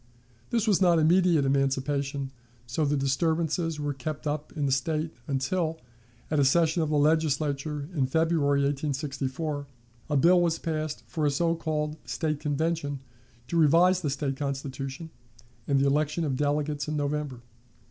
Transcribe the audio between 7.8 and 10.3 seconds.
in February, 1864, a